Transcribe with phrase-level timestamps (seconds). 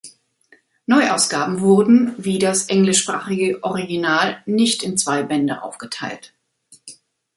[0.87, 6.33] Neuausgaben wurden, wie das englischsprachige Original, nicht in zwei Bände aufgeteilt.